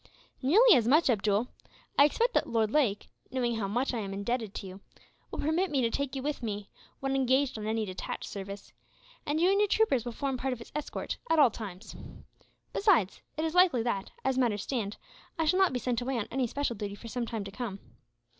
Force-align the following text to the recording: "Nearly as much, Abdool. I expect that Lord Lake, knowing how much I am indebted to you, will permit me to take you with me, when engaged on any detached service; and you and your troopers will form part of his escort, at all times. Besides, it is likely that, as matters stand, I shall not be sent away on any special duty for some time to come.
"Nearly 0.41 0.73
as 0.75 0.87
much, 0.87 1.11
Abdool. 1.11 1.49
I 1.95 2.05
expect 2.05 2.33
that 2.33 2.49
Lord 2.49 2.71
Lake, 2.71 3.09
knowing 3.29 3.57
how 3.57 3.67
much 3.67 3.93
I 3.93 3.99
am 3.99 4.15
indebted 4.15 4.55
to 4.55 4.65
you, 4.65 4.79
will 5.29 5.37
permit 5.37 5.69
me 5.69 5.79
to 5.81 5.91
take 5.91 6.15
you 6.15 6.23
with 6.23 6.41
me, 6.41 6.71
when 7.01 7.15
engaged 7.15 7.55
on 7.55 7.67
any 7.67 7.85
detached 7.85 8.27
service; 8.27 8.73
and 9.27 9.39
you 9.39 9.51
and 9.51 9.59
your 9.61 9.67
troopers 9.67 10.03
will 10.03 10.11
form 10.11 10.37
part 10.37 10.53
of 10.53 10.57
his 10.59 10.71
escort, 10.73 11.17
at 11.29 11.37
all 11.37 11.51
times. 11.51 11.95
Besides, 12.73 13.21
it 13.37 13.45
is 13.45 13.53
likely 13.53 13.83
that, 13.83 14.09
as 14.25 14.39
matters 14.39 14.63
stand, 14.63 14.97
I 15.37 15.45
shall 15.45 15.59
not 15.59 15.71
be 15.71 15.77
sent 15.77 16.01
away 16.01 16.17
on 16.17 16.27
any 16.31 16.47
special 16.47 16.75
duty 16.75 16.95
for 16.95 17.07
some 17.07 17.27
time 17.27 17.43
to 17.43 17.51
come. 17.51 17.77